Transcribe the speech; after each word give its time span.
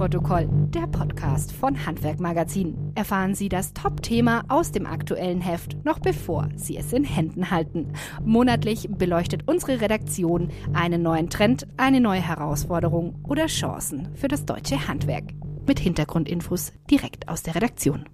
Abnahmeprotokoll, 0.00 0.48
der 0.50 0.86
Podcast 0.86 1.52
von 1.52 1.84
Handwerk 1.84 2.20
Magazin. 2.20 2.92
Erfahren 2.94 3.34
Sie 3.34 3.50
das 3.50 3.74
Top-Thema 3.74 4.44
aus 4.48 4.72
dem 4.72 4.86
aktuellen 4.86 5.42
Heft, 5.42 5.84
noch 5.84 5.98
bevor 5.98 6.48
Sie 6.56 6.78
es 6.78 6.94
in 6.94 7.04
Händen 7.04 7.50
halten. 7.50 7.92
Monatlich 8.24 8.88
beleuchtet 8.90 9.42
unsere 9.46 9.82
Redaktion 9.82 10.50
einen 10.72 11.02
neuen 11.02 11.28
Trend, 11.28 11.66
eine 11.76 12.00
neue 12.00 12.22
Herausforderung 12.22 13.22
oder 13.28 13.46
Chancen 13.46 14.08
für 14.14 14.28
das 14.28 14.46
deutsche 14.46 14.88
Handwerk. 14.88 15.24
Mit 15.66 15.78
Hintergrundinfos 15.78 16.72
direkt 16.90 17.28
aus 17.28 17.42
der 17.42 17.56
Redaktion. 17.56 18.08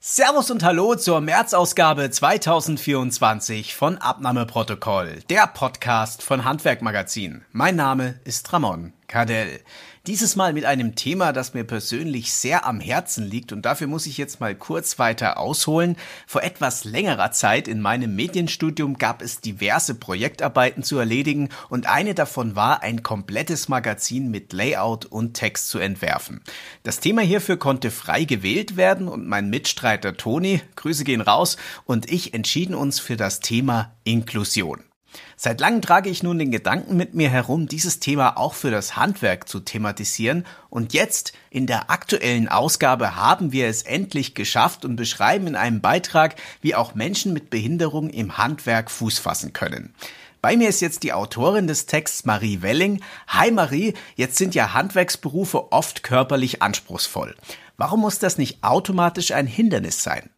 Servus 0.00 0.50
und 0.50 0.64
Hallo 0.64 0.96
zur 0.96 1.20
März-Ausgabe 1.20 2.10
2024 2.10 3.76
von 3.76 3.98
Abnahmeprotokoll, 3.98 5.20
der 5.30 5.46
Podcast 5.46 6.22
von 6.24 6.44
Handwerk 6.44 6.82
Magazin. 6.82 7.44
Mein 7.52 7.76
Name 7.76 8.20
ist 8.24 8.52
Ramon 8.52 8.92
Kardell. 9.08 9.60
Dieses 10.06 10.36
Mal 10.36 10.52
mit 10.52 10.64
einem 10.64 10.94
Thema, 10.94 11.32
das 11.32 11.52
mir 11.52 11.64
persönlich 11.64 12.32
sehr 12.32 12.66
am 12.66 12.78
Herzen 12.78 13.26
liegt 13.26 13.52
und 13.52 13.62
dafür 13.62 13.86
muss 13.86 14.06
ich 14.06 14.16
jetzt 14.16 14.40
mal 14.40 14.54
kurz 14.54 14.98
weiter 14.98 15.38
ausholen. 15.38 15.96
Vor 16.26 16.42
etwas 16.42 16.84
längerer 16.84 17.30
Zeit 17.30 17.68
in 17.68 17.80
meinem 17.80 18.14
Medienstudium 18.16 18.96
gab 18.96 19.20
es 19.20 19.40
diverse 19.40 19.94
Projektarbeiten 19.94 20.82
zu 20.82 20.98
erledigen 20.98 21.48
und 21.68 21.88
eine 21.88 22.14
davon 22.14 22.54
war, 22.54 22.82
ein 22.82 23.02
komplettes 23.02 23.68
Magazin 23.68 24.30
mit 24.30 24.52
Layout 24.52 25.04
und 25.04 25.34
Text 25.34 25.68
zu 25.68 25.78
entwerfen. 25.78 26.42
Das 26.82 27.00
Thema 27.00 27.22
hierfür 27.22 27.58
konnte 27.58 27.90
frei 27.90 28.24
gewählt 28.24 28.76
werden 28.76 29.08
und 29.08 29.26
mein 29.26 29.50
Mitstreiter 29.50 30.16
Toni, 30.16 30.62
Grüße 30.76 31.04
gehen 31.04 31.20
raus, 31.20 31.56
und 31.84 32.10
ich 32.10 32.34
entschieden 32.34 32.74
uns 32.74 33.00
für 33.00 33.16
das 33.16 33.40
Thema 33.40 33.94
Inklusion. 34.04 34.87
Seit 35.36 35.60
langem 35.60 35.82
trage 35.82 36.10
ich 36.10 36.22
nun 36.22 36.38
den 36.38 36.50
Gedanken 36.50 36.96
mit 36.96 37.14
mir 37.14 37.28
herum, 37.28 37.66
dieses 37.66 38.00
Thema 38.00 38.36
auch 38.36 38.54
für 38.54 38.70
das 38.70 38.96
Handwerk 38.96 39.48
zu 39.48 39.60
thematisieren 39.60 40.44
und 40.70 40.92
jetzt 40.92 41.32
in 41.50 41.66
der 41.66 41.90
aktuellen 41.90 42.48
Ausgabe 42.48 43.16
haben 43.16 43.52
wir 43.52 43.68
es 43.68 43.82
endlich 43.82 44.34
geschafft 44.34 44.84
und 44.84 44.96
beschreiben 44.96 45.46
in 45.46 45.56
einem 45.56 45.80
Beitrag, 45.80 46.36
wie 46.60 46.74
auch 46.74 46.94
Menschen 46.94 47.32
mit 47.32 47.50
Behinderung 47.50 48.10
im 48.10 48.36
Handwerk 48.36 48.90
Fuß 48.90 49.18
fassen 49.18 49.52
können. 49.52 49.94
Bei 50.40 50.56
mir 50.56 50.68
ist 50.68 50.80
jetzt 50.80 51.02
die 51.02 51.12
Autorin 51.12 51.66
des 51.66 51.86
Texts 51.86 52.24
Marie 52.24 52.62
Welling. 52.62 53.02
Hi 53.26 53.50
Marie, 53.50 53.94
jetzt 54.14 54.36
sind 54.36 54.54
ja 54.54 54.72
Handwerksberufe 54.72 55.72
oft 55.72 56.04
körperlich 56.04 56.62
anspruchsvoll. 56.62 57.34
Warum 57.76 58.00
muss 58.00 58.18
das 58.18 58.38
nicht 58.38 58.62
automatisch 58.62 59.32
ein 59.32 59.46
Hindernis 59.46 60.02
sein? 60.02 60.30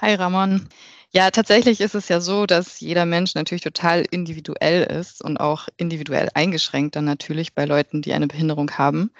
Hi 0.00 0.14
Ramon. 0.14 0.68
Ja, 1.14 1.30
tatsächlich 1.30 1.80
ist 1.80 1.94
es 1.94 2.08
ja 2.08 2.20
so, 2.20 2.46
dass 2.46 2.80
jeder 2.80 3.04
Mensch 3.04 3.34
natürlich 3.34 3.62
total 3.62 4.02
individuell 4.10 4.82
ist 4.84 5.22
und 5.22 5.36
auch 5.36 5.68
individuell 5.76 6.28
eingeschränkt 6.34 6.96
dann 6.96 7.04
natürlich 7.04 7.54
bei 7.54 7.66
Leuten, 7.66 8.00
die 8.00 8.14
eine 8.14 8.26
Behinderung 8.28 8.70
haben. 8.78 9.10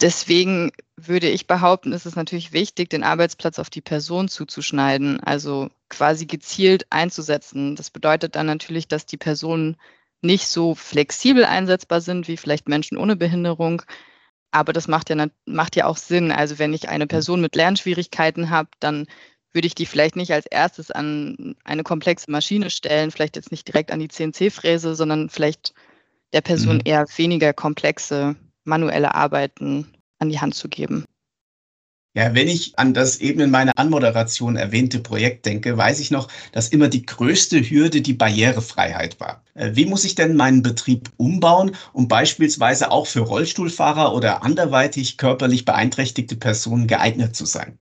Deswegen 0.00 0.72
würde 0.96 1.28
ich 1.28 1.46
behaupten, 1.46 1.92
ist 1.92 2.06
es 2.06 2.16
natürlich 2.16 2.52
wichtig, 2.52 2.90
den 2.90 3.04
Arbeitsplatz 3.04 3.58
auf 3.58 3.70
die 3.70 3.82
Person 3.82 4.28
zuzuschneiden, 4.28 5.20
also 5.20 5.70
quasi 5.90 6.26
gezielt 6.26 6.86
einzusetzen. 6.90 7.76
Das 7.76 7.90
bedeutet 7.90 8.36
dann 8.36 8.46
natürlich, 8.46 8.88
dass 8.88 9.06
die 9.06 9.18
Personen 9.18 9.76
nicht 10.22 10.48
so 10.48 10.74
flexibel 10.74 11.44
einsetzbar 11.44 12.00
sind 12.00 12.28
wie 12.28 12.36
vielleicht 12.38 12.68
Menschen 12.68 12.98
ohne 12.98 13.16
Behinderung. 13.16 13.82
Aber 14.52 14.72
das 14.72 14.88
macht 14.88 15.10
ja, 15.10 15.26
macht 15.46 15.76
ja 15.76 15.86
auch 15.86 15.96
Sinn. 15.96 16.32
Also 16.32 16.58
wenn 16.58 16.74
ich 16.74 16.88
eine 16.88 17.06
Person 17.06 17.40
mit 17.40 17.54
Lernschwierigkeiten 17.56 18.50
habe, 18.50 18.70
dann 18.80 19.06
würde 19.52 19.66
ich 19.66 19.74
die 19.74 19.86
vielleicht 19.86 20.16
nicht 20.16 20.32
als 20.32 20.46
erstes 20.46 20.90
an 20.90 21.56
eine 21.64 21.82
komplexe 21.82 22.30
Maschine 22.30 22.70
stellen, 22.70 23.10
vielleicht 23.10 23.36
jetzt 23.36 23.50
nicht 23.50 23.66
direkt 23.66 23.90
an 23.90 24.00
die 24.00 24.08
CNC-Fräse, 24.08 24.94
sondern 24.94 25.28
vielleicht 25.28 25.74
der 26.32 26.40
Person 26.40 26.76
mhm. 26.76 26.82
eher 26.84 27.06
weniger 27.16 27.52
komplexe 27.52 28.36
manuelle 28.64 29.14
Arbeiten 29.14 29.86
an 30.18 30.28
die 30.28 30.40
Hand 30.40 30.54
zu 30.54 30.68
geben. 30.68 31.04
Ja, 32.12 32.34
wenn 32.34 32.48
ich 32.48 32.76
an 32.76 32.92
das 32.92 33.18
eben 33.18 33.38
in 33.38 33.52
meiner 33.52 33.70
Anmoderation 33.76 34.56
erwähnte 34.56 34.98
Projekt 34.98 35.46
denke, 35.46 35.76
weiß 35.76 36.00
ich 36.00 36.10
noch, 36.10 36.26
dass 36.50 36.68
immer 36.68 36.88
die 36.88 37.06
größte 37.06 37.60
Hürde 37.60 38.00
die 38.00 38.14
Barrierefreiheit 38.14 39.20
war. 39.20 39.44
Äh, 39.54 39.70
wie 39.74 39.86
muss 39.86 40.04
ich 40.04 40.16
denn 40.16 40.34
meinen 40.34 40.62
Betrieb 40.62 41.08
umbauen, 41.18 41.76
um 41.92 42.08
beispielsweise 42.08 42.90
auch 42.90 43.06
für 43.06 43.20
Rollstuhlfahrer 43.20 44.12
oder 44.12 44.42
anderweitig 44.42 45.18
körperlich 45.18 45.64
beeinträchtigte 45.64 46.34
Personen 46.34 46.88
geeignet 46.88 47.36
zu 47.36 47.44
sein? 47.44 47.78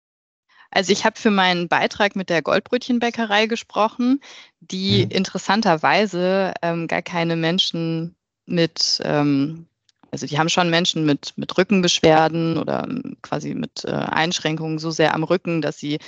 Also 0.75 0.93
ich 0.93 1.05
habe 1.05 1.19
für 1.19 1.31
meinen 1.31 1.69
Beitrag 1.69 2.17
mit 2.17 2.29
der 2.29 2.43
Goldbrötchenbäckerei 2.43 3.47
gesprochen, 3.47 4.21
die 4.61 5.05
mhm. 5.05 5.11
interessanterweise 5.13 6.53
ähm, 6.63 6.89
gar 6.89 7.01
keine 7.01 7.37
Menschen 7.37 8.17
mit, 8.45 9.01
ähm, 9.05 9.67
also 10.11 10.27
die 10.27 10.37
haben 10.37 10.49
schon 10.49 10.71
Menschen 10.71 11.07
mit, 11.07 11.33
mit 11.37 11.57
Rückenbeschwerden 11.57 12.59
oder 12.59 12.85
ähm, 12.89 13.17
quasi 13.23 13.55
mit 13.55 13.85
äh, 13.85 13.91
Einschränkungen 13.93 14.81
so 14.81 14.91
sehr 14.91 15.15
am 15.15 15.23
Rücken, 15.23 15.63
dass 15.63 15.79
sie 15.79 16.01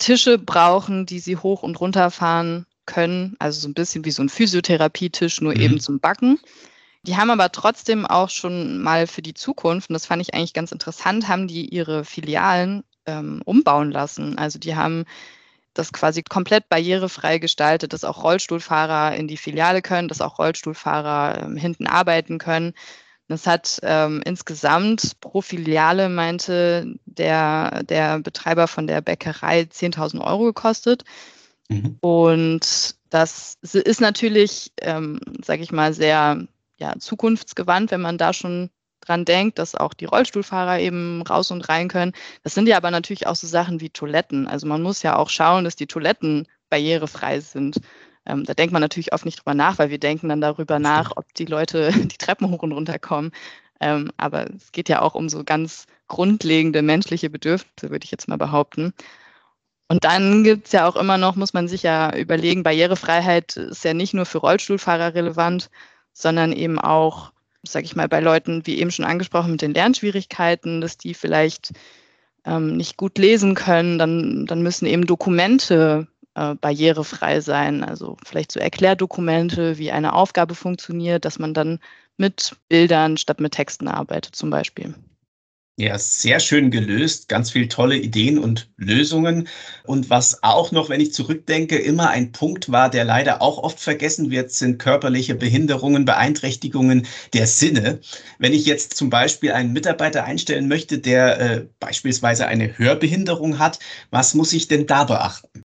Tische 0.00 0.36
brauchen, 0.36 1.06
die 1.06 1.20
sie 1.20 1.36
hoch 1.36 1.62
und 1.62 1.80
runter 1.80 2.10
fahren 2.10 2.66
können. 2.86 3.36
Also 3.38 3.60
so 3.60 3.68
ein 3.68 3.74
bisschen 3.74 4.04
wie 4.04 4.10
so 4.10 4.22
ein 4.22 4.28
Physiotherapietisch, 4.28 5.40
nur 5.40 5.54
mhm. 5.54 5.60
eben 5.60 5.80
zum 5.80 6.00
Backen. 6.00 6.40
Die 7.04 7.16
haben 7.16 7.30
aber 7.30 7.52
trotzdem 7.52 8.04
auch 8.04 8.30
schon 8.30 8.82
mal 8.82 9.06
für 9.06 9.22
die 9.22 9.34
Zukunft, 9.34 9.90
und 9.90 9.94
das 9.94 10.06
fand 10.06 10.20
ich 10.22 10.34
eigentlich 10.34 10.54
ganz 10.54 10.72
interessant, 10.72 11.28
haben 11.28 11.46
die 11.46 11.68
ihre 11.68 12.04
Filialen 12.04 12.82
ähm, 13.08 13.42
umbauen 13.44 13.90
lassen. 13.90 14.38
Also 14.38 14.58
die 14.58 14.76
haben 14.76 15.04
das 15.74 15.92
quasi 15.92 16.22
komplett 16.22 16.68
barrierefrei 16.68 17.38
gestaltet, 17.38 17.92
dass 17.92 18.04
auch 18.04 18.22
Rollstuhlfahrer 18.22 19.16
in 19.16 19.28
die 19.28 19.36
Filiale 19.36 19.80
können, 19.80 20.08
dass 20.08 20.20
auch 20.20 20.38
Rollstuhlfahrer 20.38 21.42
ähm, 21.44 21.56
hinten 21.56 21.86
arbeiten 21.86 22.38
können. 22.38 22.74
Das 23.28 23.46
hat 23.46 23.78
ähm, 23.82 24.22
insgesamt 24.24 25.20
pro 25.20 25.42
Filiale, 25.42 26.08
meinte 26.08 26.94
der, 27.04 27.82
der 27.84 28.20
Betreiber 28.20 28.66
von 28.66 28.86
der 28.86 29.02
Bäckerei, 29.02 29.62
10.000 29.62 30.20
Euro 30.20 30.44
gekostet. 30.44 31.04
Mhm. 31.68 31.98
Und 32.00 32.96
das 33.10 33.58
ist 33.62 34.00
natürlich, 34.00 34.72
ähm, 34.80 35.20
sage 35.44 35.62
ich 35.62 35.72
mal, 35.72 35.92
sehr 35.92 36.46
ja, 36.78 36.94
zukunftsgewandt, 36.98 37.90
wenn 37.90 38.00
man 38.00 38.18
da 38.18 38.32
schon 38.32 38.70
dran 39.08 39.24
denkt, 39.24 39.58
dass 39.58 39.74
auch 39.74 39.94
die 39.94 40.04
Rollstuhlfahrer 40.04 40.80
eben 40.80 41.22
raus 41.22 41.50
und 41.50 41.68
rein 41.68 41.88
können. 41.88 42.12
Das 42.44 42.54
sind 42.54 42.68
ja 42.68 42.76
aber 42.76 42.90
natürlich 42.90 43.26
auch 43.26 43.36
so 43.36 43.46
Sachen 43.46 43.80
wie 43.80 43.90
Toiletten. 43.90 44.46
Also 44.46 44.66
man 44.66 44.82
muss 44.82 45.02
ja 45.02 45.16
auch 45.16 45.30
schauen, 45.30 45.64
dass 45.64 45.76
die 45.76 45.86
Toiletten 45.86 46.46
barrierefrei 46.70 47.40
sind. 47.40 47.80
Ähm, 48.26 48.44
da 48.44 48.54
denkt 48.54 48.72
man 48.72 48.82
natürlich 48.82 49.12
oft 49.12 49.24
nicht 49.24 49.38
drüber 49.38 49.54
nach, 49.54 49.78
weil 49.78 49.90
wir 49.90 49.98
denken 49.98 50.28
dann 50.28 50.40
darüber 50.40 50.78
nach, 50.78 51.12
ob 51.16 51.32
die 51.34 51.46
Leute 51.46 51.90
die 51.96 52.18
Treppen 52.18 52.50
hoch 52.50 52.62
und 52.62 52.72
runter 52.72 52.98
kommen. 52.98 53.32
Ähm, 53.80 54.10
aber 54.16 54.50
es 54.50 54.72
geht 54.72 54.88
ja 54.88 55.02
auch 55.02 55.14
um 55.14 55.28
so 55.28 55.44
ganz 55.44 55.86
grundlegende 56.08 56.82
menschliche 56.82 57.30
Bedürfnisse, 57.30 57.90
würde 57.90 58.04
ich 58.04 58.10
jetzt 58.10 58.28
mal 58.28 58.38
behaupten. 58.38 58.92
Und 59.88 60.04
dann 60.04 60.44
gibt 60.44 60.66
es 60.66 60.72
ja 60.72 60.86
auch 60.86 60.96
immer 60.96 61.16
noch, 61.16 61.36
muss 61.36 61.54
man 61.54 61.66
sich 61.66 61.82
ja 61.82 62.14
überlegen, 62.14 62.62
Barrierefreiheit 62.62 63.56
ist 63.56 63.84
ja 63.84 63.94
nicht 63.94 64.12
nur 64.12 64.26
für 64.26 64.38
Rollstuhlfahrer 64.38 65.14
relevant, 65.14 65.70
sondern 66.12 66.52
eben 66.52 66.78
auch 66.78 67.32
sage 67.66 67.86
ich 67.86 67.96
mal, 67.96 68.08
bei 68.08 68.20
Leuten, 68.20 68.66
wie 68.66 68.78
eben 68.78 68.90
schon 68.90 69.04
angesprochen, 69.04 69.52
mit 69.52 69.62
den 69.62 69.74
Lernschwierigkeiten, 69.74 70.80
dass 70.80 70.96
die 70.96 71.14
vielleicht 71.14 71.72
ähm, 72.44 72.76
nicht 72.76 72.96
gut 72.96 73.18
lesen 73.18 73.54
können, 73.54 73.98
dann, 73.98 74.46
dann 74.46 74.62
müssen 74.62 74.86
eben 74.86 75.06
Dokumente 75.06 76.06
äh, 76.34 76.54
barrierefrei 76.54 77.40
sein. 77.40 77.84
Also 77.84 78.16
vielleicht 78.24 78.52
so 78.52 78.60
Erklärdokumente, 78.60 79.78
wie 79.78 79.90
eine 79.90 80.12
Aufgabe 80.14 80.54
funktioniert, 80.54 81.24
dass 81.24 81.38
man 81.38 81.54
dann 81.54 81.80
mit 82.16 82.56
Bildern 82.68 83.16
statt 83.16 83.40
mit 83.40 83.52
Texten 83.52 83.88
arbeitet 83.88 84.34
zum 84.34 84.50
Beispiel. 84.50 84.94
Ja, 85.80 85.96
sehr 85.96 86.40
schön 86.40 86.72
gelöst, 86.72 87.28
ganz 87.28 87.52
viel 87.52 87.68
tolle 87.68 87.96
Ideen 87.96 88.38
und 88.38 88.68
Lösungen. 88.76 89.46
Und 89.84 90.10
was 90.10 90.42
auch 90.42 90.72
noch, 90.72 90.88
wenn 90.88 91.00
ich 91.00 91.12
zurückdenke, 91.12 91.78
immer 91.78 92.10
ein 92.10 92.32
Punkt 92.32 92.72
war, 92.72 92.90
der 92.90 93.04
leider 93.04 93.40
auch 93.42 93.58
oft 93.58 93.78
vergessen 93.78 94.32
wird, 94.32 94.50
sind 94.50 94.78
körperliche 94.80 95.36
Behinderungen, 95.36 96.04
Beeinträchtigungen 96.04 97.06
der 97.32 97.46
Sinne. 97.46 98.00
Wenn 98.40 98.54
ich 98.54 98.66
jetzt 98.66 98.96
zum 98.96 99.08
Beispiel 99.08 99.52
einen 99.52 99.72
Mitarbeiter 99.72 100.24
einstellen 100.24 100.66
möchte, 100.66 100.98
der 100.98 101.40
äh, 101.40 101.66
beispielsweise 101.78 102.48
eine 102.48 102.76
Hörbehinderung 102.76 103.60
hat, 103.60 103.78
was 104.10 104.34
muss 104.34 104.52
ich 104.52 104.66
denn 104.66 104.86
da 104.88 105.04
beachten? 105.04 105.62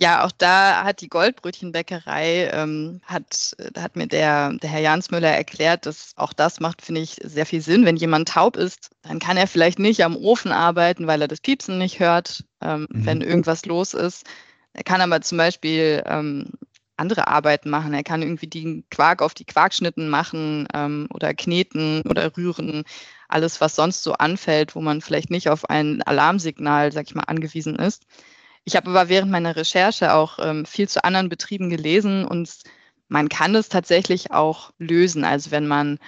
Ja, 0.00 0.24
auch 0.24 0.32
da 0.32 0.84
hat 0.84 1.02
die 1.02 1.10
Goldbrötchenbäckerei, 1.10 2.48
ähm, 2.54 3.02
hat, 3.04 3.54
hat 3.76 3.96
mir 3.96 4.06
der, 4.06 4.50
der 4.54 4.70
Herr 4.70 4.80
Jansmüller 4.80 5.28
erklärt, 5.28 5.84
dass 5.84 6.14
auch 6.16 6.32
das 6.32 6.58
macht, 6.58 6.80
finde 6.80 7.02
ich, 7.02 7.16
sehr 7.22 7.44
viel 7.44 7.60
Sinn. 7.60 7.84
Wenn 7.84 7.96
jemand 7.96 8.30
taub 8.30 8.56
ist, 8.56 8.88
dann 9.02 9.18
kann 9.18 9.36
er 9.36 9.46
vielleicht 9.46 9.78
nicht 9.78 10.02
am 10.02 10.16
Ofen 10.16 10.52
arbeiten, 10.52 11.06
weil 11.06 11.20
er 11.20 11.28
das 11.28 11.42
Piepsen 11.42 11.76
nicht 11.76 12.00
hört, 12.00 12.44
ähm, 12.62 12.88
mhm. 12.90 13.04
wenn 13.04 13.20
irgendwas 13.20 13.66
los 13.66 13.92
ist. 13.92 14.24
Er 14.72 14.84
kann 14.84 15.02
aber 15.02 15.20
zum 15.20 15.36
Beispiel 15.36 16.02
ähm, 16.06 16.46
andere 16.96 17.28
Arbeiten 17.28 17.68
machen. 17.68 17.92
Er 17.92 18.02
kann 18.02 18.22
irgendwie 18.22 18.46
den 18.46 18.84
Quark 18.88 19.20
auf 19.20 19.34
die 19.34 19.44
Quarkschnitten 19.44 20.08
machen 20.08 20.66
ähm, 20.72 21.08
oder 21.12 21.34
kneten 21.34 22.00
oder 22.08 22.34
rühren. 22.38 22.84
Alles, 23.28 23.60
was 23.60 23.76
sonst 23.76 24.02
so 24.02 24.14
anfällt, 24.14 24.74
wo 24.74 24.80
man 24.80 25.02
vielleicht 25.02 25.28
nicht 25.28 25.50
auf 25.50 25.68
ein 25.68 26.00
Alarmsignal, 26.04 26.90
sag 26.90 27.04
ich 27.06 27.14
mal, 27.14 27.24
angewiesen 27.24 27.76
ist. 27.76 28.06
Ich 28.64 28.76
habe 28.76 28.90
aber 28.90 29.08
während 29.08 29.30
meiner 29.30 29.56
Recherche 29.56 30.14
auch 30.14 30.38
ähm, 30.40 30.66
viel 30.66 30.88
zu 30.88 31.04
anderen 31.04 31.28
Betrieben 31.28 31.70
gelesen 31.70 32.24
und 32.24 32.50
man 33.08 33.28
kann 33.28 33.54
es 33.54 33.68
tatsächlich 33.68 34.32
auch 34.32 34.72
lösen. 34.78 35.24
Also 35.24 35.50
wenn 35.50 35.66
man 35.66 35.98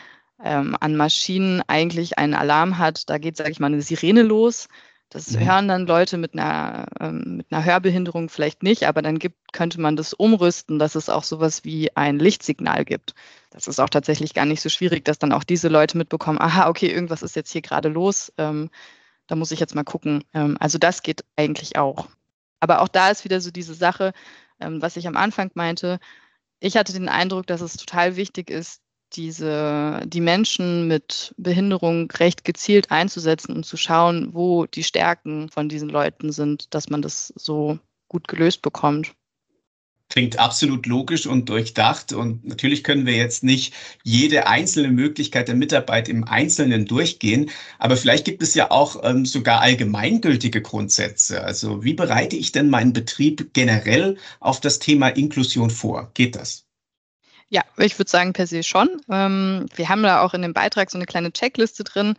ähm, 0.43 0.77
an 0.81 0.97
Maschinen 0.97 1.63
eigentlich 1.67 2.19
einen 2.19 2.35
Alarm 2.35 2.79
hat, 2.79 3.09
da 3.11 3.19
geht, 3.19 3.37
sage 3.37 3.51
ich 3.51 3.61
mal, 3.61 3.67
eine 3.67 3.83
Sirene 3.83 4.23
los. 4.23 4.69
Das 5.09 5.31
mhm. 5.33 5.41
hören 5.41 5.69
dann 5.69 5.87
Leute 5.87 6.17
mit 6.17 6.33
einer, 6.33 6.87
ähm, 6.99 7.37
mit 7.37 7.47
einer 7.51 7.65
Hörbehinderung 7.65 8.29
vielleicht 8.31 8.63
nicht, 8.63 8.85
aber 8.85 9.03
dann 9.03 9.19
gibt, 9.19 9.53
könnte 9.53 9.81
man 9.81 9.95
das 9.95 10.15
umrüsten, 10.15 10.79
dass 10.79 10.95
es 10.95 11.11
auch 11.11 11.25
sowas 11.25 11.65
wie 11.65 11.95
ein 11.97 12.19
Lichtsignal 12.19 12.85
gibt. 12.85 13.15
Das 13.51 13.67
ist 13.67 13.79
auch 13.79 13.91
tatsächlich 13.91 14.33
gar 14.33 14.47
nicht 14.47 14.63
so 14.63 14.71
schwierig, 14.71 15.05
dass 15.05 15.19
dann 15.19 15.33
auch 15.33 15.45
diese 15.45 15.69
Leute 15.69 15.99
mitbekommen, 15.99 16.41
aha, 16.41 16.69
okay, 16.69 16.87
irgendwas 16.87 17.23
ist 17.23 17.37
jetzt 17.37 17.53
hier 17.53 17.61
gerade 17.61 17.91
los, 17.91 18.33
ähm, 18.39 18.71
da 19.27 19.37
muss 19.37 19.51
ich 19.51 19.61
jetzt 19.61 19.75
mal 19.75 19.85
gucken. 19.85 20.25
Ähm, 20.33 20.57
also 20.61 20.79
das 20.79 21.03
geht 21.03 21.25
eigentlich 21.37 21.77
auch. 21.77 22.09
Aber 22.63 22.81
auch 22.81 22.89
da 22.89 23.11
ist 23.11 23.25
wieder 23.25 23.41
so 23.41 23.51
diese 23.51 23.75
Sache, 23.75 24.13
ähm, 24.61 24.81
was 24.81 24.97
ich 24.97 25.09
am 25.09 25.17
Anfang 25.17 25.51
meinte. 25.55 25.99
Ich 26.61 26.77
hatte 26.77 26.93
den 26.93 27.09
Eindruck, 27.09 27.49
dass 27.49 27.61
es 27.61 27.77
total 27.77 28.15
wichtig 28.15 28.51
ist, 28.51 28.83
diese, 29.15 30.01
die 30.07 30.21
Menschen 30.21 30.87
mit 30.87 31.35
Behinderung 31.37 32.09
recht 32.13 32.45
gezielt 32.45 32.93
einzusetzen 32.93 33.57
und 33.57 33.67
zu 33.67 33.77
schauen, 33.77 34.33
wo 34.33 34.67
die 34.67 34.85
Stärken 34.85 35.49
von 35.49 35.69
diesen 35.69 35.89
Leuten 35.89 36.31
sind, 36.31 36.73
dass 36.73 36.89
man 36.89 37.03
das 37.03 37.33
so 37.35 37.81
gut 38.07 38.29
gelöst 38.29 38.63
bekommt. 38.63 39.13
Klingt 40.13 40.39
absolut 40.39 40.85
logisch 40.85 41.27
und 41.27 41.49
durchdacht. 41.49 42.13
Und 42.13 42.45
natürlich 42.45 42.85
können 42.85 43.07
wir 43.07 43.15
jetzt 43.15 43.43
nicht 43.43 43.73
jede 44.03 44.47
einzelne 44.47 44.89
Möglichkeit 44.89 45.49
der 45.49 45.55
Mitarbeit 45.55 46.07
im 46.07 46.25
Einzelnen 46.25 46.85
durchgehen. 46.85 47.49
Aber 47.79 47.97
vielleicht 47.97 48.27
gibt 48.27 48.43
es 48.43 48.55
ja 48.55 48.71
auch 48.71 49.03
ähm, 49.05 49.25
sogar 49.25 49.63
allgemeingültige 49.63 50.61
Grundsätze. 50.61 51.43
Also 51.43 51.83
wie 51.83 51.95
bereite 51.95 52.37
ich 52.37 52.53
denn 52.53 52.69
meinen 52.69 52.93
Betrieb 52.93 53.55
generell 53.55 54.19
auf 54.39 54.61
das 54.61 54.81
Thema 54.81 55.09
Inklusion 55.09 55.71
vor? 55.71 56.11
Geht 56.13 56.37
das? 56.37 56.67
Ja, 57.49 57.63
ich 57.79 57.99
würde 57.99 58.11
sagen 58.11 58.35
per 58.35 58.47
se 58.47 58.63
schon. 58.63 59.01
Ähm, 59.11 59.65
wir 59.75 59.89
haben 59.89 60.03
da 60.03 60.21
auch 60.21 60.35
in 60.35 60.43
dem 60.43 60.53
Beitrag 60.53 60.91
so 60.91 60.99
eine 60.99 61.07
kleine 61.07 61.33
Checkliste 61.33 61.85
drin. 61.85 62.17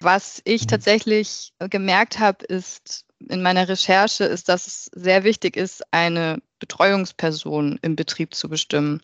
Was 0.00 0.42
ich 0.42 0.62
mhm. 0.62 0.68
tatsächlich 0.70 1.52
gemerkt 1.60 2.18
habe, 2.18 2.44
ist 2.46 3.04
in 3.28 3.42
meiner 3.42 3.68
Recherche, 3.68 4.24
ist, 4.24 4.48
dass 4.48 4.66
es 4.66 4.90
sehr 4.94 5.24
wichtig 5.24 5.56
ist, 5.56 5.82
eine 5.92 6.40
Betreuungsperson 6.58 7.78
im 7.82 7.96
Betrieb 7.96 8.34
zu 8.34 8.48
bestimmen. 8.48 9.02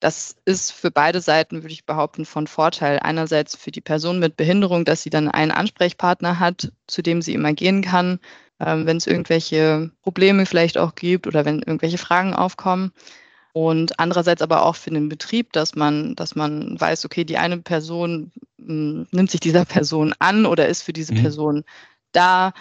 Das 0.00 0.36
ist 0.44 0.72
für 0.72 0.90
beide 0.90 1.20
Seiten, 1.20 1.62
würde 1.62 1.72
ich 1.72 1.86
behaupten, 1.86 2.26
von 2.26 2.46
Vorteil. 2.46 2.98
Einerseits 2.98 3.56
für 3.56 3.70
die 3.70 3.80
Person 3.80 4.18
mit 4.18 4.36
Behinderung, 4.36 4.84
dass 4.84 5.02
sie 5.02 5.10
dann 5.10 5.28
einen 5.28 5.52
Ansprechpartner 5.52 6.38
hat, 6.38 6.70
zu 6.86 7.02
dem 7.02 7.22
sie 7.22 7.34
immer 7.34 7.54
gehen 7.54 7.82
kann, 7.82 8.20
ähm, 8.60 8.86
wenn 8.86 8.98
es 8.98 9.06
irgendwelche 9.06 9.90
Probleme 10.02 10.44
vielleicht 10.46 10.76
auch 10.76 10.94
gibt 10.94 11.26
oder 11.26 11.44
wenn 11.44 11.60
irgendwelche 11.60 11.98
Fragen 11.98 12.34
aufkommen. 12.34 12.92
Und 13.52 13.98
andererseits 13.98 14.42
aber 14.42 14.66
auch 14.66 14.76
für 14.76 14.90
den 14.90 15.08
Betrieb, 15.08 15.52
dass 15.54 15.74
man, 15.74 16.14
dass 16.14 16.34
man 16.34 16.78
weiß, 16.78 17.06
okay, 17.06 17.24
die 17.24 17.38
eine 17.38 17.56
Person 17.56 18.30
mh, 18.58 18.66
hm, 18.66 19.06
nimmt 19.12 19.30
sich 19.30 19.40
dieser 19.40 19.64
Person 19.64 20.14
an 20.18 20.44
oder 20.44 20.68
ist 20.68 20.82
für 20.82 20.92
diese 20.92 21.14
mhm. 21.14 21.22
Person 21.22 21.64
da. 22.12 22.52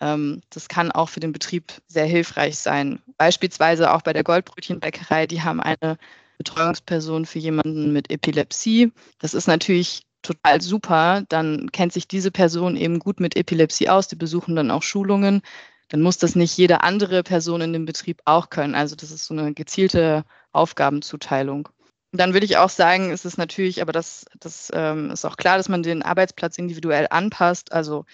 Ähm, 0.00 0.42
das 0.50 0.68
kann 0.68 0.92
auch 0.92 1.08
für 1.08 1.20
den 1.20 1.32
Betrieb 1.32 1.72
sehr 1.86 2.06
hilfreich 2.06 2.58
sein. 2.58 3.00
Beispielsweise 3.18 3.92
auch 3.92 4.02
bei 4.02 4.12
der 4.12 4.24
Goldbrötchenbäckerei, 4.24 5.26
die 5.26 5.42
haben 5.42 5.60
eine 5.60 5.98
Betreuungsperson 6.38 7.26
für 7.26 7.38
jemanden 7.38 7.92
mit 7.92 8.10
Epilepsie. 8.10 8.92
Das 9.18 9.34
ist 9.34 9.46
natürlich 9.46 10.06
total 10.22 10.60
super. 10.60 11.22
Dann 11.28 11.70
kennt 11.72 11.92
sich 11.92 12.08
diese 12.08 12.30
Person 12.30 12.76
eben 12.76 12.98
gut 12.98 13.20
mit 13.20 13.36
Epilepsie 13.36 13.88
aus. 13.88 14.08
Die 14.08 14.16
besuchen 14.16 14.56
dann 14.56 14.70
auch 14.70 14.82
Schulungen 14.82 15.42
dann 15.90 16.02
muss 16.02 16.18
das 16.18 16.36
nicht 16.36 16.56
jede 16.56 16.82
andere 16.82 17.22
Person 17.22 17.60
in 17.60 17.72
dem 17.72 17.84
Betrieb 17.84 18.22
auch 18.24 18.48
können. 18.48 18.74
Also 18.74 18.96
das 18.96 19.10
ist 19.10 19.26
so 19.26 19.34
eine 19.34 19.52
gezielte 19.52 20.24
Aufgabenzuteilung. 20.52 21.68
dann 22.12 22.32
würde 22.32 22.46
ich 22.46 22.56
auch 22.56 22.70
sagen, 22.70 23.10
ist 23.10 23.24
es 23.24 23.36
natürlich, 23.36 23.82
aber 23.82 23.92
das, 23.92 24.24
das 24.38 24.70
ähm, 24.74 25.10
ist 25.10 25.24
auch 25.24 25.36
klar, 25.36 25.58
dass 25.58 25.68
man 25.68 25.82
den 25.82 26.02
Arbeitsplatz 26.02 26.58
individuell 26.58 27.06
anpasst. 27.10 27.72
Also 27.72 28.04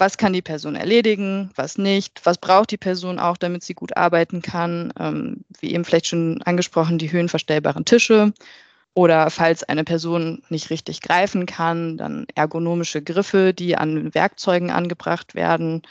was 0.00 0.16
kann 0.16 0.32
die 0.32 0.42
Person 0.42 0.76
erledigen, 0.76 1.50
was 1.54 1.76
nicht, 1.78 2.20
was 2.24 2.38
braucht 2.38 2.70
die 2.70 2.78
Person 2.78 3.18
auch, 3.18 3.36
damit 3.36 3.62
sie 3.62 3.74
gut 3.74 3.96
arbeiten 3.96 4.40
kann. 4.42 4.92
Ähm, 4.98 5.44
wie 5.60 5.74
eben 5.74 5.84
vielleicht 5.84 6.06
schon 6.06 6.42
angesprochen, 6.42 6.98
die 6.98 7.12
höhenverstellbaren 7.12 7.84
Tische. 7.84 8.32
Oder 8.94 9.30
falls 9.30 9.62
eine 9.62 9.84
Person 9.84 10.42
nicht 10.48 10.70
richtig 10.70 11.00
greifen 11.02 11.46
kann, 11.46 11.96
dann 11.96 12.26
ergonomische 12.34 13.02
Griffe, 13.02 13.54
die 13.54 13.76
an 13.76 14.14
Werkzeugen 14.14 14.70
angebracht 14.70 15.34
werden. 15.34 15.82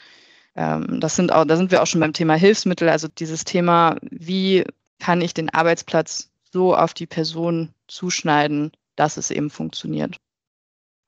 Ähm, 0.56 1.00
das 1.00 1.16
sind 1.16 1.32
auch, 1.32 1.44
da 1.44 1.56
sind 1.56 1.70
wir 1.70 1.82
auch 1.82 1.86
schon 1.86 2.00
beim 2.00 2.12
Thema 2.12 2.34
Hilfsmittel, 2.34 2.88
also 2.88 3.08
dieses 3.08 3.44
Thema, 3.44 3.96
wie 4.02 4.64
kann 4.98 5.22
ich 5.22 5.34
den 5.34 5.48
Arbeitsplatz 5.50 6.30
so 6.52 6.74
auf 6.76 6.94
die 6.94 7.06
Person 7.06 7.72
zuschneiden, 7.88 8.72
dass 8.96 9.16
es 9.16 9.30
eben 9.30 9.50
funktioniert. 9.50 10.16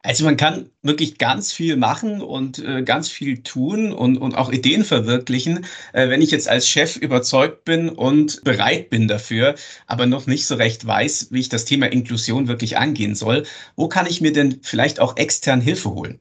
Also 0.04 0.25
man 0.25 0.37
kann 0.37 0.69
wirklich 0.82 1.16
ganz 1.16 1.52
viel 1.52 1.76
machen 1.76 2.20
und 2.20 2.58
äh, 2.58 2.82
ganz 2.82 3.08
viel 3.08 3.43
tun 3.44 3.93
und, 3.93 4.19
und 4.19 4.34
auch 4.34 4.50
Ideen 4.50 4.84
verwirklichen, 4.84 5.64
äh, 5.93 6.08
wenn 6.08 6.20
ich 6.20 6.32
jetzt 6.32 6.49
als 6.49 6.69
Chef 6.69 6.96
überzeugt 6.96 7.64
bin 7.64 7.88
und 7.88 8.43
bereit 8.43 8.90
bin 8.90 9.06
dafür, 9.06 9.54
aber 9.87 10.06
noch 10.06 10.26
nicht 10.26 10.46
so 10.46 10.56
recht 10.56 10.84
weiß, 10.84 11.28
wie 11.31 11.38
ich 11.38 11.49
das 11.49 11.66
Thema 11.66 11.87
Inklusion 11.87 12.49
wirklich 12.49 12.78
angehen 12.78 13.14
soll. 13.14 13.44
Wo 13.76 13.87
kann 13.87 14.06
ich 14.06 14.20
mir 14.20 14.32
denn 14.32 14.58
vielleicht 14.62 14.99
auch 14.99 15.16
extern 15.16 15.60
Hilfe 15.60 15.90
holen? 15.90 16.20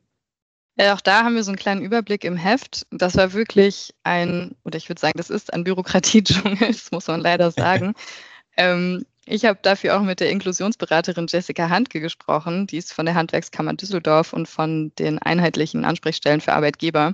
Ja, 0.77 0.93
auch 0.93 1.01
da 1.01 1.23
haben 1.23 1.35
wir 1.35 1.43
so 1.43 1.51
einen 1.51 1.57
kleinen 1.57 1.81
Überblick 1.81 2.23
im 2.23 2.37
Heft. 2.37 2.85
Das 2.91 3.15
war 3.15 3.33
wirklich 3.33 3.93
ein, 4.03 4.55
oder 4.63 4.77
ich 4.77 4.89
würde 4.89 5.01
sagen, 5.01 5.17
das 5.17 5.31
ist 5.31 5.53
ein 5.53 5.63
Bürokratiedschungel, 5.63 6.57
das 6.67 6.91
muss 6.91 7.07
man 7.07 7.19
leider 7.19 7.49
sagen. 7.49 7.93
ähm, 8.57 9.05
ich 9.25 9.45
habe 9.45 9.59
dafür 9.61 9.97
auch 9.97 10.01
mit 10.01 10.19
der 10.19 10.31
Inklusionsberaterin 10.31 11.27
Jessica 11.29 11.69
Handke 11.69 12.01
gesprochen. 12.01 12.67
Die 12.67 12.77
ist 12.77 12.93
von 12.93 13.05
der 13.05 13.15
Handwerkskammer 13.15 13.73
Düsseldorf 13.73 14.33
und 14.33 14.47
von 14.47 14.91
den 14.97 15.19
einheitlichen 15.19 15.85
Ansprechstellen 15.85 16.41
für 16.41 16.53
Arbeitgeber. 16.53 17.13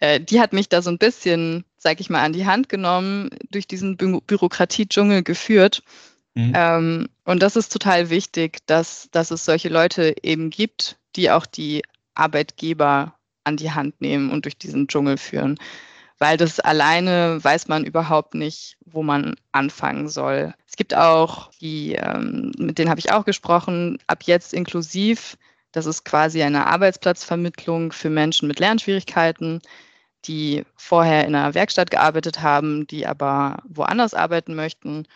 Äh, 0.00 0.20
die 0.20 0.40
hat 0.40 0.52
mich 0.52 0.68
da 0.68 0.82
so 0.82 0.90
ein 0.90 0.98
bisschen, 0.98 1.64
sag 1.76 2.00
ich 2.00 2.10
mal, 2.10 2.22
an 2.22 2.32
die 2.32 2.46
Hand 2.46 2.68
genommen, 2.68 3.30
durch 3.50 3.66
diesen 3.66 3.96
Bü 3.96 4.20
Bürokratiedschungel 4.20 5.22
geführt. 5.22 5.82
Mhm. 6.34 6.52
Ähm, 6.54 7.08
und 7.24 7.42
das 7.42 7.54
ist 7.56 7.72
total 7.72 8.10
wichtig, 8.10 8.58
dass, 8.66 9.08
dass 9.12 9.30
es 9.30 9.44
solche 9.44 9.68
Leute 9.68 10.16
eben 10.22 10.50
gibt, 10.50 10.98
die 11.14 11.30
auch 11.30 11.46
die 11.46 11.82
Arbeitgeber 12.14 13.14
an 13.44 13.56
die 13.56 13.70
Hand 13.70 14.00
nehmen 14.00 14.30
und 14.30 14.46
durch 14.46 14.58
diesen 14.58 14.88
Dschungel 14.88 15.16
führen. 15.16 15.58
Weil 16.24 16.38
das 16.38 16.58
alleine 16.58 17.38
weiß 17.44 17.68
man 17.68 17.84
überhaupt 17.84 18.32
nicht, 18.32 18.78
wo 18.86 19.02
man 19.02 19.34
anfangen 19.52 20.08
soll. 20.08 20.54
Es 20.66 20.74
gibt 20.74 20.94
auch 20.94 21.50
die, 21.60 21.96
ähm, 21.96 22.50
mit 22.56 22.78
denen 22.78 22.88
habe 22.88 22.98
ich 22.98 23.12
auch 23.12 23.26
gesprochen, 23.26 23.98
ab 24.06 24.22
jetzt 24.22 24.54
inklusiv. 24.54 25.36
Das 25.72 25.84
ist 25.84 26.02
quasi 26.06 26.42
eine 26.42 26.66
Arbeitsplatzvermittlung 26.66 27.92
für 27.92 28.08
Menschen 28.08 28.48
mit 28.48 28.58
Lernschwierigkeiten, 28.58 29.60
die 30.24 30.64
vorher 30.76 31.26
in 31.26 31.34
einer 31.34 31.52
Werkstatt 31.52 31.90
gearbeitet 31.90 32.40
haben, 32.40 32.86
die 32.86 33.06
aber 33.06 33.58
woanders 33.68 34.14
arbeiten 34.14 34.54
möchten. 34.54 35.06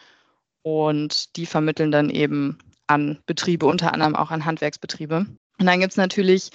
Und 0.61 1.37
die 1.37 1.47
vermitteln 1.47 1.91
dann 1.91 2.11
eben 2.11 2.59
an 2.87 3.19
Betriebe, 3.25 3.65
unter 3.65 3.95
anderem 3.95 4.15
auch 4.15 4.31
an 4.31 4.45
Handwerksbetriebe. 4.45 5.25
Und 5.59 5.67
dann 5.67 5.81
gibt 5.81 5.93
es 5.93 5.97
natürlich 5.97 6.51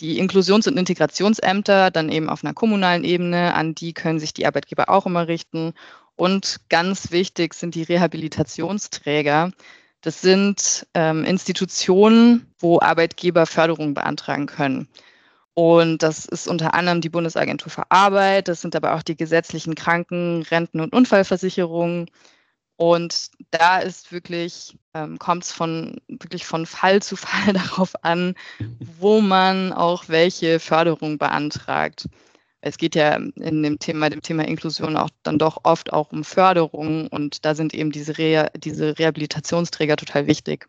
die 0.00 0.18
Inklusions- 0.18 0.66
und 0.68 0.78
Integrationsämter 0.78 1.90
dann 1.90 2.10
eben 2.10 2.28
auf 2.28 2.44
einer 2.44 2.54
kommunalen 2.54 3.04
Ebene, 3.04 3.54
an 3.54 3.74
die 3.74 3.94
können 3.94 4.18
sich 4.18 4.34
die 4.34 4.46
Arbeitgeber 4.46 4.90
auch 4.90 5.06
immer 5.06 5.28
richten. 5.28 5.72
Und 6.16 6.60
ganz 6.68 7.10
wichtig 7.10 7.54
sind 7.54 7.74
die 7.74 7.82
Rehabilitationsträger. 7.82 9.52
Das 10.02 10.20
sind 10.20 10.86
ähm, 10.94 11.24
Institutionen, 11.24 12.46
wo 12.58 12.80
Arbeitgeber 12.80 13.46
Förderung 13.46 13.94
beantragen 13.94 14.46
können. 14.46 14.88
Und 15.54 16.02
das 16.02 16.26
ist 16.26 16.48
unter 16.48 16.74
anderem 16.74 17.00
die 17.00 17.08
Bundesagentur 17.08 17.70
für 17.70 17.90
Arbeit, 17.90 18.48
das 18.48 18.60
sind 18.60 18.76
aber 18.76 18.94
auch 18.94 19.02
die 19.02 19.16
gesetzlichen 19.16 19.74
Kranken-, 19.74 20.42
Renten- 20.42 20.80
und 20.82 20.92
Unfallversicherungen, 20.94 22.10
und 22.76 23.30
da 23.50 23.78
ist 23.78 24.12
wirklich, 24.12 24.76
ähm, 24.94 25.18
kommt 25.18 25.44
es 25.44 25.52
von 25.52 26.00
wirklich 26.08 26.44
von 26.44 26.66
Fall 26.66 27.02
zu 27.02 27.16
Fall 27.16 27.54
darauf 27.54 28.04
an, 28.04 28.34
wo 28.78 29.20
man 29.20 29.72
auch 29.72 30.08
welche 30.08 30.60
Förderung 30.60 31.18
beantragt. 31.18 32.08
Es 32.60 32.78
geht 32.78 32.94
ja 32.94 33.14
in 33.14 33.62
dem 33.62 33.78
Thema, 33.78 34.10
dem 34.10 34.22
Thema 34.22 34.46
Inklusion 34.46 34.96
auch 34.96 35.10
dann 35.22 35.38
doch 35.38 35.60
oft 35.62 35.92
auch 35.92 36.10
um 36.12 36.24
Förderung 36.24 37.06
und 37.08 37.44
da 37.44 37.54
sind 37.54 37.74
eben 37.74 37.92
diese, 37.92 38.18
Re 38.18 38.50
diese 38.56 38.98
Rehabilitationsträger 38.98 39.96
total 39.96 40.26
wichtig. 40.26 40.68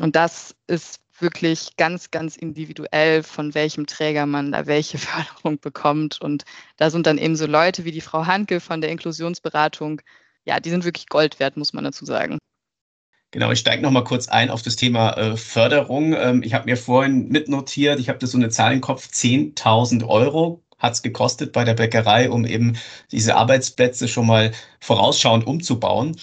Und 0.00 0.16
das 0.16 0.54
ist 0.66 1.00
wirklich 1.18 1.76
ganz, 1.76 2.10
ganz 2.10 2.36
individuell, 2.36 3.22
von 3.22 3.54
welchem 3.54 3.86
Träger 3.86 4.26
man 4.26 4.52
da 4.52 4.66
welche 4.66 4.98
Förderung 4.98 5.58
bekommt. 5.60 6.20
Und 6.20 6.44
da 6.76 6.90
sind 6.90 7.06
dann 7.06 7.18
eben 7.18 7.36
so 7.36 7.46
Leute 7.46 7.84
wie 7.84 7.92
die 7.92 8.00
Frau 8.00 8.26
Hanke 8.26 8.60
von 8.60 8.80
der 8.80 8.90
Inklusionsberatung 8.90 10.02
ja, 10.44 10.60
die 10.60 10.70
sind 10.70 10.84
wirklich 10.84 11.08
Gold 11.08 11.38
wert, 11.40 11.56
muss 11.56 11.72
man 11.72 11.84
dazu 11.84 12.04
sagen. 12.04 12.38
Genau, 13.32 13.52
ich 13.52 13.60
steige 13.60 13.82
noch 13.82 13.92
mal 13.92 14.02
kurz 14.02 14.28
ein 14.28 14.50
auf 14.50 14.62
das 14.62 14.74
Thema 14.74 15.16
äh, 15.16 15.36
Förderung. 15.36 16.14
Ähm, 16.14 16.42
ich 16.42 16.52
habe 16.52 16.64
mir 16.64 16.76
vorhin 16.76 17.28
mitnotiert, 17.28 18.00
ich 18.00 18.08
habe 18.08 18.18
da 18.18 18.26
so 18.26 18.36
eine 18.36 18.48
Zahl 18.48 18.72
im 18.72 18.80
Kopf, 18.80 19.08
10.000 19.08 20.06
Euro 20.06 20.64
hat 20.80 20.94
es 20.94 21.02
gekostet 21.02 21.52
bei 21.52 21.62
der 21.62 21.74
Bäckerei, 21.74 22.30
um 22.30 22.44
eben 22.44 22.76
diese 23.12 23.36
Arbeitsplätze 23.36 24.08
schon 24.08 24.26
mal 24.26 24.50
vorausschauend 24.80 25.46
umzubauen. 25.46 26.16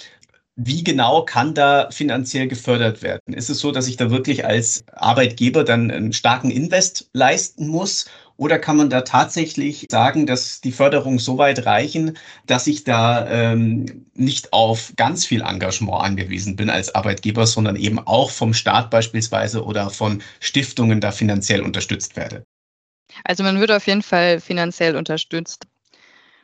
Wie 0.56 0.84
genau 0.84 1.24
kann 1.24 1.54
da 1.54 1.90
finanziell 1.92 2.48
gefördert 2.48 3.04
werden? 3.04 3.34
Ist 3.34 3.50
es 3.50 3.60
so, 3.60 3.72
dass 3.72 3.88
ich 3.88 3.96
da 3.96 4.10
wirklich 4.10 4.44
als 4.44 4.84
Arbeitgeber 4.92 5.64
dann 5.64 5.92
einen 5.92 6.14
starken 6.14 6.50
Invest 6.50 7.10
leisten 7.14 7.68
muss? 7.68 8.10
Oder 8.38 8.60
kann 8.60 8.78
man 8.78 8.90
da 8.90 9.02
tatsächlich 9.02 9.88
sagen, 9.92 10.28
dass 10.28 10.62
die 10.62 10.72
Förderung 10.72 11.18
so 11.18 11.40
weit 11.40 11.66
reichen, 11.66 12.18
dass 12.46 12.68
ich 12.68 12.84
da 12.84 13.28
ähm, 13.28 14.06
nicht 14.14 14.54
auf 14.54 14.94
ganz 14.96 15.26
viel 15.26 15.42
Engagement 15.42 16.02
angewiesen 16.02 16.56
bin 16.56 16.70
als 16.70 16.94
Arbeitgeber, 16.94 17.48
sondern 17.48 17.76
eben 17.76 18.00
auch 18.00 18.30
vom 18.30 18.54
Staat 18.54 18.92
beispielsweise 18.92 19.66
oder 19.66 19.90
von 19.90 20.22
Stiftungen 20.40 21.02
da 21.02 21.12
finanziell 21.12 21.62
unterstützt 21.62 22.16
werde? 22.16 22.44
Also 23.24 23.44
man 23.44 23.60
wird 23.60 23.72
auf 23.72 23.88
jeden 23.88 24.04
Fall 24.04 24.40
finanziell 24.40 24.96
unterstützt. 24.96 25.66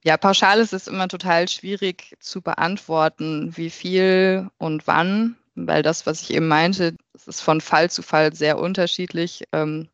Ja, 0.04 0.18
pauschal 0.18 0.60
ist 0.60 0.74
es 0.74 0.88
immer 0.88 1.08
total 1.08 1.48
schwierig 1.48 2.16
zu 2.20 2.42
beantworten, 2.42 3.56
wie 3.56 3.70
viel 3.70 4.50
und 4.58 4.86
wann, 4.88 5.38
weil 5.56 5.82
das, 5.84 6.06
was 6.06 6.22
ich 6.22 6.34
eben 6.34 6.48
meinte, 6.48 6.96
ist 7.26 7.42
von 7.42 7.62
Fall 7.62 7.90
zu 7.90 8.02
Fall 8.02 8.34
sehr 8.34 8.58
unterschiedlich. 8.58 9.46
Ähm, 9.54 9.88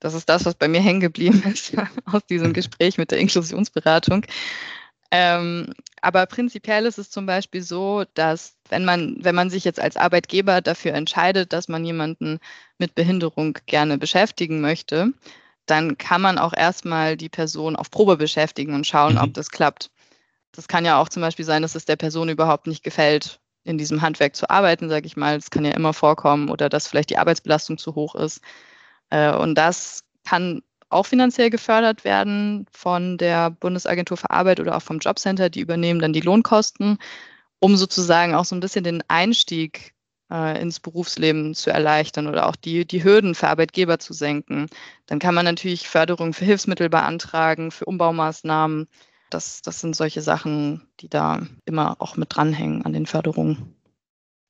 das 0.00 0.14
ist 0.14 0.28
das, 0.28 0.44
was 0.44 0.54
bei 0.54 0.68
mir 0.68 0.80
hängen 0.80 1.00
geblieben 1.00 1.42
ist 1.44 1.72
aus 2.04 2.24
diesem 2.26 2.52
Gespräch 2.52 2.98
mit 2.98 3.10
der 3.10 3.18
Inklusionsberatung. 3.18 4.24
Ähm, 5.10 5.72
aber 6.02 6.26
prinzipiell 6.26 6.84
ist 6.84 6.98
es 6.98 7.10
zum 7.10 7.24
Beispiel 7.24 7.62
so, 7.62 8.04
dass 8.14 8.56
wenn 8.68 8.84
man, 8.84 9.16
wenn 9.20 9.34
man 9.34 9.48
sich 9.48 9.64
jetzt 9.64 9.80
als 9.80 9.96
Arbeitgeber 9.96 10.60
dafür 10.60 10.92
entscheidet, 10.92 11.52
dass 11.52 11.68
man 11.68 11.84
jemanden 11.84 12.40
mit 12.76 12.94
Behinderung 12.94 13.58
gerne 13.66 13.96
beschäftigen 13.96 14.60
möchte, 14.60 15.12
dann 15.64 15.96
kann 15.98 16.20
man 16.20 16.38
auch 16.38 16.52
erstmal 16.54 17.16
die 17.16 17.28
Person 17.28 17.76
auf 17.76 17.90
Probe 17.90 18.16
beschäftigen 18.16 18.74
und 18.74 18.86
schauen, 18.86 19.14
mhm. 19.14 19.20
ob 19.20 19.34
das 19.34 19.50
klappt. 19.50 19.90
Das 20.52 20.68
kann 20.68 20.84
ja 20.84 21.00
auch 21.00 21.08
zum 21.08 21.22
Beispiel 21.22 21.44
sein, 21.44 21.62
dass 21.62 21.74
es 21.74 21.84
der 21.84 21.96
Person 21.96 22.28
überhaupt 22.28 22.66
nicht 22.66 22.82
gefällt, 22.82 23.40
in 23.64 23.78
diesem 23.78 24.02
Handwerk 24.02 24.34
zu 24.34 24.48
arbeiten, 24.48 24.88
sage 24.88 25.06
ich 25.06 25.16
mal. 25.16 25.36
Das 25.36 25.50
kann 25.50 25.64
ja 25.64 25.72
immer 25.72 25.92
vorkommen 25.92 26.48
oder 26.48 26.68
dass 26.68 26.86
vielleicht 26.86 27.10
die 27.10 27.18
Arbeitsbelastung 27.18 27.78
zu 27.78 27.94
hoch 27.94 28.14
ist. 28.14 28.40
Äh, 29.10 29.34
und 29.34 29.56
das 29.56 30.04
kann 30.24 30.62
auch 30.90 31.06
finanziell 31.06 31.50
gefördert 31.50 32.04
werden 32.04 32.66
von 32.72 33.18
der 33.18 33.50
Bundesagentur 33.50 34.16
für 34.16 34.30
Arbeit 34.30 34.60
oder 34.60 34.76
auch 34.76 34.82
vom 34.82 34.98
Jobcenter. 34.98 35.50
Die 35.50 35.60
übernehmen 35.60 36.00
dann 36.00 36.12
die 36.12 36.20
Lohnkosten, 36.20 36.98
um 37.60 37.76
sozusagen 37.76 38.34
auch 38.34 38.44
so 38.44 38.56
ein 38.56 38.60
bisschen 38.60 38.84
den 38.84 39.02
Einstieg 39.08 39.94
äh, 40.30 40.60
ins 40.60 40.80
Berufsleben 40.80 41.54
zu 41.54 41.70
erleichtern 41.70 42.26
oder 42.26 42.46
auch 42.46 42.56
die, 42.56 42.86
die 42.86 43.04
Hürden 43.04 43.34
für 43.34 43.48
Arbeitgeber 43.48 43.98
zu 43.98 44.12
senken. 44.12 44.66
Dann 45.06 45.18
kann 45.18 45.34
man 45.34 45.44
natürlich 45.44 45.88
Förderung 45.88 46.32
für 46.32 46.44
Hilfsmittel 46.44 46.88
beantragen, 46.88 47.70
für 47.70 47.84
Umbaumaßnahmen. 47.84 48.88
Das, 49.30 49.60
das 49.62 49.80
sind 49.80 49.94
solche 49.94 50.22
Sachen, 50.22 50.88
die 51.00 51.08
da 51.08 51.40
immer 51.66 51.96
auch 52.00 52.16
mit 52.16 52.34
dranhängen 52.34 52.84
an 52.84 52.94
den 52.94 53.06
Förderungen. 53.06 53.77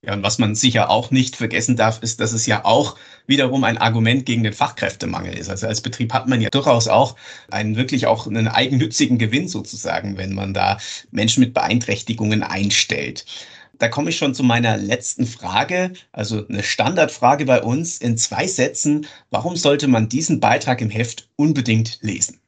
Ja, 0.03 0.13
und 0.13 0.23
was 0.23 0.39
man 0.39 0.55
sicher 0.55 0.91
auch 0.91 1.11
nicht 1.11 1.35
vergessen 1.35 1.77
darf, 1.77 2.03
ist, 2.03 2.21
dass 2.21 2.33
es 2.33 2.47
ja 2.47 2.65
auch 2.65 2.97
wiederum 3.27 3.65
ein 3.65 3.79
Argument 3.79 4.25
gegen 4.27 4.45
den 4.45 4.53
Fachkräftemangel 4.53 5.37
ist. 5.37 5.49
Also 5.49 5.67
als 5.67 5.81
Betrieb 5.81 6.13
hat 6.13 6.29
man 6.29 6.41
ja 6.41 6.51
durchaus 6.51 6.87
auch 6.87 7.17
einen 7.51 7.75
wirklich 7.75 8.07
auch 8.07 8.27
einen 8.29 8.47
eigennützigen 8.47 9.19
Gewinn 9.19 9.49
sozusagen, 9.49 10.17
wenn 10.17 10.35
man 10.35 10.55
da 10.55 10.79
Menschen 11.11 11.41
mit 11.41 11.53
Beeinträchtigungen 11.53 12.45
einstellt 12.45 13.25
da 13.79 13.89
komme 13.89 14.11
ich 14.11 14.19
schon 14.19 14.35
zu 14.35 14.43
meiner 14.43 14.77
letzten 14.77 15.27
Frage, 15.27 15.93
also 16.13 16.47
eine 16.49 16.63
Standardfrage 16.63 17.45
bei 17.45 17.63
uns 17.63 17.99
in 17.99 18.17
zwei 18.17 18.47
Sätzen. 18.47 19.07
Warum 19.31 19.57
sollte 19.57 19.89
man 19.89 20.09
diesen 20.09 20.41
Beitrag 20.41 20.81
im 20.81 20.91
Heft 20.91 21.29
unbedingt 21.37 21.99
lesen? 22.03 22.41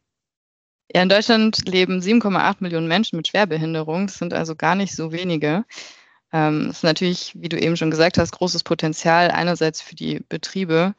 Ja, 0.92 1.02
in 1.02 1.08
Deutschland 1.08 1.68
leben 1.68 2.00
7,8 2.00 2.56
Millionen 2.60 2.88
Menschen 2.88 3.16
mit 3.16 3.28
Schwerbehinderung. 3.28 4.08
Das 4.08 4.18
sind 4.18 4.34
also 4.34 4.56
gar 4.56 4.74
nicht 4.74 4.94
so 4.94 5.12
wenige. 5.12 5.64
Ähm, 6.32 6.70
ist 6.70 6.84
natürlich, 6.84 7.32
wie 7.34 7.48
du 7.48 7.58
eben 7.58 7.76
schon 7.76 7.90
gesagt 7.90 8.18
hast, 8.18 8.32
großes 8.32 8.62
Potenzial 8.62 9.30
einerseits 9.30 9.82
für 9.82 9.94
die 9.94 10.20
Betriebe, 10.28 10.94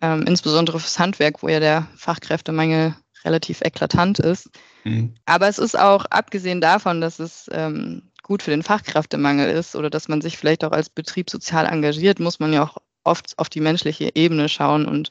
ähm, 0.00 0.22
insbesondere 0.26 0.78
fürs 0.78 0.98
Handwerk, 0.98 1.42
wo 1.42 1.48
ja 1.48 1.60
der 1.60 1.88
Fachkräftemangel 1.96 2.94
relativ 3.24 3.60
eklatant 3.62 4.18
ist. 4.18 4.50
Mhm. 4.84 5.14
Aber 5.26 5.48
es 5.48 5.58
ist 5.58 5.78
auch, 5.78 6.04
abgesehen 6.06 6.60
davon, 6.60 7.00
dass 7.00 7.18
es 7.18 7.50
ähm, 7.52 8.10
gut 8.22 8.42
für 8.42 8.50
den 8.50 8.62
Fachkräftemangel 8.62 9.50
ist 9.50 9.74
oder 9.74 9.90
dass 9.90 10.08
man 10.08 10.20
sich 10.20 10.36
vielleicht 10.36 10.64
auch 10.64 10.72
als 10.72 10.90
Betrieb 10.90 11.30
sozial 11.30 11.66
engagiert, 11.66 12.20
muss 12.20 12.38
man 12.38 12.52
ja 12.52 12.62
auch 12.62 12.76
oft 13.04 13.38
auf 13.38 13.48
die 13.48 13.60
menschliche 13.60 14.10
Ebene 14.14 14.48
schauen. 14.48 14.86
Und 14.86 15.10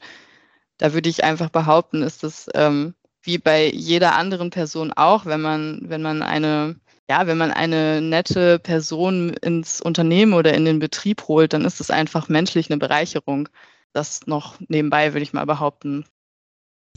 da 0.78 0.94
würde 0.94 1.10
ich 1.10 1.24
einfach 1.24 1.50
behaupten, 1.50 2.04
ist 2.04 2.24
es 2.24 2.48
ähm, 2.54 2.94
wie 3.22 3.38
bei 3.38 3.70
jeder 3.70 4.16
anderen 4.16 4.52
Person 4.52 4.94
auch, 4.94 5.26
wenn 5.26 5.42
man, 5.42 5.82
wenn 5.84 6.02
man 6.02 6.22
eine, 6.22 6.76
ja, 7.10 7.28
wenn 7.28 7.38
man 7.38 7.52
eine 7.52 8.02
nette 8.02 8.60
Person 8.60 9.30
ins 9.34 9.82
Unternehmen 9.82 10.34
oder 10.34 10.54
in 10.54 10.66
den 10.66 10.80
Betrieb 10.80 11.28
holt, 11.28 11.54
dann 11.54 11.66
ist 11.66 11.80
es 11.80 11.92
einfach 11.92 12.30
menschlich 12.30 12.70
eine 12.70 12.78
Bereicherung. 12.80 13.50
Das 13.94 14.28
noch 14.28 14.60
nebenbei, 14.68 15.14
würde 15.14 15.24
ich 15.24 15.34
mal 15.34 15.46
behaupten. 15.46 16.06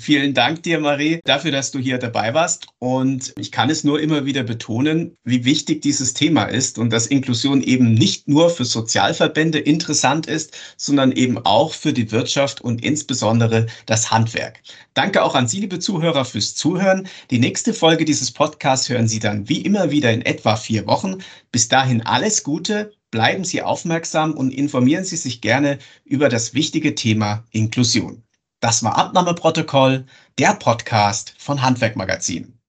Vielen 0.02 0.32
Dank 0.32 0.62
dir, 0.62 0.80
Marie, 0.80 1.20
dafür, 1.24 1.50
dass 1.50 1.72
du 1.72 1.78
hier 1.78 1.98
dabei 1.98 2.32
warst. 2.32 2.68
Und 2.78 3.34
ich 3.38 3.52
kann 3.52 3.68
es 3.68 3.84
nur 3.84 4.00
immer 4.00 4.24
wieder 4.24 4.42
betonen, 4.42 5.18
wie 5.24 5.44
wichtig 5.44 5.82
dieses 5.82 6.14
Thema 6.14 6.44
ist 6.44 6.78
und 6.78 6.90
dass 6.90 7.06
Inklusion 7.06 7.62
eben 7.62 7.92
nicht 7.92 8.26
nur 8.26 8.48
für 8.48 8.64
Sozialverbände 8.64 9.58
interessant 9.58 10.26
ist, 10.26 10.56
sondern 10.78 11.12
eben 11.12 11.36
auch 11.44 11.74
für 11.74 11.92
die 11.92 12.10
Wirtschaft 12.12 12.62
und 12.62 12.82
insbesondere 12.82 13.66
das 13.84 14.10
Handwerk. 14.10 14.62
Danke 14.94 15.22
auch 15.22 15.34
an 15.34 15.48
Sie, 15.48 15.60
liebe 15.60 15.80
Zuhörer, 15.80 16.24
fürs 16.24 16.54
Zuhören. 16.54 17.06
Die 17.30 17.38
nächste 17.38 17.74
Folge 17.74 18.06
dieses 18.06 18.30
Podcasts 18.30 18.88
hören 18.88 19.06
Sie 19.06 19.18
dann 19.18 19.50
wie 19.50 19.60
immer 19.60 19.90
wieder 19.90 20.10
in 20.14 20.22
etwa 20.22 20.56
vier 20.56 20.86
Wochen. 20.86 21.18
Bis 21.52 21.68
dahin 21.68 22.00
alles 22.06 22.42
Gute. 22.42 22.94
Bleiben 23.10 23.44
Sie 23.44 23.60
aufmerksam 23.60 24.32
und 24.32 24.50
informieren 24.50 25.04
Sie 25.04 25.16
sich 25.16 25.42
gerne 25.42 25.78
über 26.06 26.30
das 26.30 26.54
wichtige 26.54 26.94
Thema 26.94 27.44
Inklusion. 27.50 28.22
Das 28.60 28.84
war 28.84 28.96
Abnahmeprotokoll, 28.98 30.06
der 30.38 30.54
Podcast 30.54 31.34
von 31.38 31.62
Handwerkmagazin. 31.62 32.59